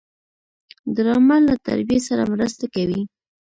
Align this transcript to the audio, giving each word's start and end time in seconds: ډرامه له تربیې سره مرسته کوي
ډرامه 0.95 1.37
له 1.47 1.53
تربیې 1.67 1.99
سره 2.07 2.23
مرسته 2.33 2.65
کوي 2.73 3.01